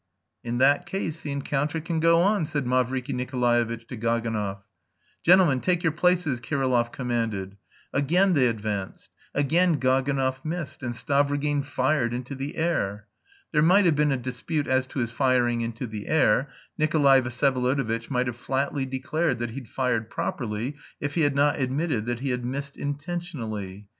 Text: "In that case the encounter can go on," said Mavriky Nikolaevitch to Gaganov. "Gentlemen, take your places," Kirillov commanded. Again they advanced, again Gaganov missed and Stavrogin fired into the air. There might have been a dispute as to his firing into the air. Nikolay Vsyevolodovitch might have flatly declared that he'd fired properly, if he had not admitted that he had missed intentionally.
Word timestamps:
"In 0.43 0.57
that 0.57 0.87
case 0.87 1.19
the 1.19 1.31
encounter 1.31 1.79
can 1.79 1.99
go 1.99 2.21
on," 2.21 2.47
said 2.47 2.65
Mavriky 2.65 3.13
Nikolaevitch 3.13 3.85
to 3.85 3.95
Gaganov. 3.95 4.63
"Gentlemen, 5.23 5.59
take 5.59 5.83
your 5.83 5.91
places," 5.91 6.39
Kirillov 6.41 6.91
commanded. 6.91 7.55
Again 7.93 8.33
they 8.33 8.47
advanced, 8.47 9.11
again 9.35 9.79
Gaganov 9.79 10.43
missed 10.43 10.81
and 10.81 10.95
Stavrogin 10.95 11.63
fired 11.63 12.15
into 12.15 12.33
the 12.33 12.55
air. 12.55 13.05
There 13.51 13.61
might 13.61 13.85
have 13.85 13.95
been 13.95 14.11
a 14.11 14.17
dispute 14.17 14.65
as 14.65 14.87
to 14.87 14.97
his 14.97 15.11
firing 15.11 15.61
into 15.61 15.85
the 15.85 16.07
air. 16.07 16.49
Nikolay 16.79 17.21
Vsyevolodovitch 17.21 18.09
might 18.09 18.25
have 18.25 18.37
flatly 18.37 18.87
declared 18.87 19.37
that 19.37 19.51
he'd 19.51 19.69
fired 19.69 20.09
properly, 20.09 20.77
if 20.99 21.13
he 21.13 21.21
had 21.21 21.35
not 21.35 21.59
admitted 21.59 22.07
that 22.07 22.21
he 22.21 22.31
had 22.31 22.43
missed 22.43 22.75
intentionally. 22.75 23.87